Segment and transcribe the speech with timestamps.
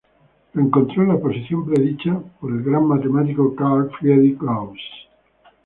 [0.53, 4.79] Lo encontró en la posición predicha por el gran matemático Carl Friedrich Gauss.